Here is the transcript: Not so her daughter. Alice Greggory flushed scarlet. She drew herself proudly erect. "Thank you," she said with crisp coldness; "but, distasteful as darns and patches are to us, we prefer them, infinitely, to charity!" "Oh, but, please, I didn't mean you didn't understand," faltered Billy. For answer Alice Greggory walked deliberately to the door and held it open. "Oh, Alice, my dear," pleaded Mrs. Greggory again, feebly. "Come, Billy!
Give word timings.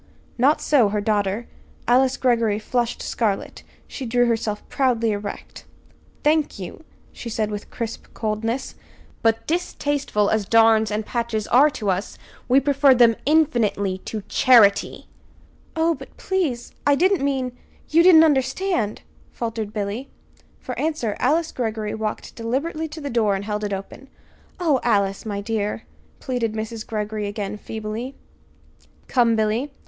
Not 0.39 0.61
so 0.61 0.89
her 0.89 0.99
daughter. 0.99 1.45
Alice 1.87 2.17
Greggory 2.17 2.57
flushed 2.57 3.03
scarlet. 3.03 3.61
She 3.87 4.03
drew 4.07 4.25
herself 4.25 4.67
proudly 4.67 5.11
erect. 5.11 5.65
"Thank 6.23 6.57
you," 6.57 6.83
she 7.11 7.29
said 7.29 7.51
with 7.51 7.69
crisp 7.69 8.07
coldness; 8.15 8.73
"but, 9.21 9.45
distasteful 9.45 10.31
as 10.31 10.47
darns 10.47 10.89
and 10.89 11.05
patches 11.05 11.45
are 11.49 11.69
to 11.77 11.91
us, 11.91 12.17
we 12.47 12.59
prefer 12.59 12.95
them, 12.95 13.15
infinitely, 13.27 13.99
to 14.05 14.23
charity!" 14.27 15.05
"Oh, 15.75 15.93
but, 15.93 16.17
please, 16.17 16.71
I 16.83 16.95
didn't 16.95 17.23
mean 17.23 17.55
you 17.87 18.01
didn't 18.01 18.23
understand," 18.23 19.03
faltered 19.31 19.71
Billy. 19.71 20.09
For 20.59 20.73
answer 20.79 21.15
Alice 21.19 21.51
Greggory 21.51 21.93
walked 21.93 22.33
deliberately 22.33 22.87
to 22.87 23.01
the 23.01 23.11
door 23.11 23.35
and 23.35 23.45
held 23.45 23.63
it 23.63 23.71
open. 23.71 24.07
"Oh, 24.59 24.79
Alice, 24.81 25.27
my 25.27 25.41
dear," 25.41 25.83
pleaded 26.19 26.53
Mrs. 26.53 26.87
Greggory 26.87 27.27
again, 27.27 27.55
feebly. 27.55 28.15
"Come, 29.07 29.35
Billy! 29.35 29.69